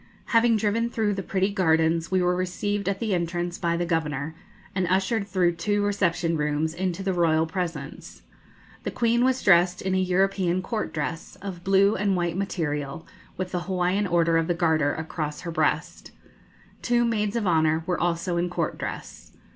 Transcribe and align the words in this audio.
Having 0.33 0.57
driven 0.57 0.89
through 0.89 1.13
the 1.13 1.21
pretty 1.21 1.53
gardens, 1.53 2.09
we 2.09 2.23
were 2.23 2.35
received 2.35 2.89
at 2.89 2.99
the 2.99 3.13
entrance 3.13 3.59
by 3.59 3.77
the 3.77 3.85
Governor, 3.85 4.33
and 4.73 4.87
ushered 4.87 5.27
through 5.27 5.51
two 5.51 5.83
reception 5.83 6.35
rooms 6.37 6.73
into 6.73 7.03
the 7.03 7.13
royal 7.13 7.45
presence. 7.45 8.23
The 8.81 8.89
Queen 8.89 9.23
was 9.23 9.43
dressed 9.43 9.79
in 9.79 9.93
a 9.93 9.99
European 9.99 10.63
court 10.63 10.91
dress, 10.91 11.35
of 11.43 11.63
blue 11.63 11.95
and 11.95 12.15
white 12.15 12.35
material, 12.35 13.05
with 13.37 13.51
the 13.51 13.59
Hawaiian 13.69 14.07
Order 14.07 14.37
of 14.37 14.47
the 14.47 14.55
Garter 14.55 14.91
across 14.95 15.41
her 15.41 15.51
breast. 15.51 16.09
Two 16.81 17.05
maids 17.05 17.35
of 17.35 17.45
honour 17.45 17.83
were 17.85 18.01
also 18.01 18.37
in 18.37 18.49
court 18.49 18.79
dress. 18.79 19.33